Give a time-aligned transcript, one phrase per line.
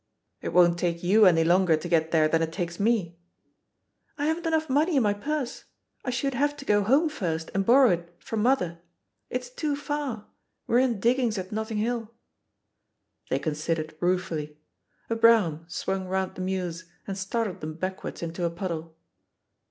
[0.41, 3.19] "It won't take you any longer to get there than it takes me."
[4.17, 5.65] "I haven't enough money in my purse.
[6.03, 8.79] I should have to go home first and borrow it from i« (THE POSITION OF
[8.79, 10.23] PEGGY HARPER mother— Ws too fax;
[10.65, 12.09] we're in diggings at Not ting umr
[13.29, 14.57] They considered ruefully.
[15.11, 18.95] A brougham swung round the mews, and startled them backwards into a puddle.